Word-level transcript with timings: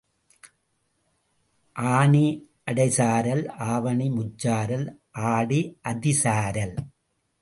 ஆனி 1.75 2.23
அடை 2.63 2.87
சாரல், 2.89 3.43
ஆவணி 3.49 4.07
முச்சாரல், 4.09 4.87
ஆடி 5.11 5.61
அதி 5.81 6.13
சாரல். 6.23 6.75